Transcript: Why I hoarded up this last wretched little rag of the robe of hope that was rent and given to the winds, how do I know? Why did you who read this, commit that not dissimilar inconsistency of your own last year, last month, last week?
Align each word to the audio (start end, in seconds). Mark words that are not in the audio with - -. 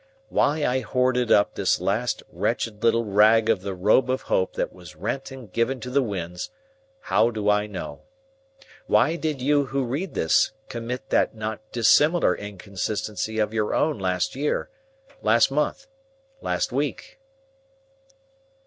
Why 0.29 0.65
I 0.65 0.79
hoarded 0.79 1.31
up 1.31 1.53
this 1.53 1.79
last 1.79 2.23
wretched 2.31 2.81
little 2.83 3.05
rag 3.05 3.49
of 3.49 3.61
the 3.61 3.75
robe 3.75 4.09
of 4.09 4.23
hope 4.23 4.53
that 4.53 4.73
was 4.73 4.95
rent 4.95 5.29
and 5.29 5.53
given 5.53 5.79
to 5.81 5.91
the 5.91 6.01
winds, 6.01 6.49
how 7.01 7.29
do 7.29 7.51
I 7.51 7.67
know? 7.67 8.01
Why 8.87 9.15
did 9.15 9.43
you 9.43 9.65
who 9.65 9.83
read 9.85 10.15
this, 10.15 10.53
commit 10.69 11.09
that 11.11 11.35
not 11.35 11.71
dissimilar 11.71 12.35
inconsistency 12.35 13.37
of 13.37 13.53
your 13.53 13.75
own 13.75 13.99
last 13.99 14.35
year, 14.35 14.71
last 15.21 15.51
month, 15.51 15.85
last 16.41 16.71
week? 16.71 17.19